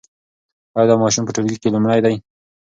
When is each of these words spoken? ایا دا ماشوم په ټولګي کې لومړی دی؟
ایا 0.77 0.85
دا 0.89 0.95
ماشوم 1.03 1.23
په 1.27 1.33
ټولګي 1.35 1.57
کې 1.61 1.73
لومړی 1.73 1.99
دی؟ 2.05 2.15